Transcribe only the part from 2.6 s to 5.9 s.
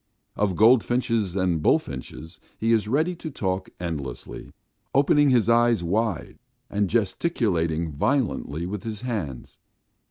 is ready to talk endlessly, opening his eyes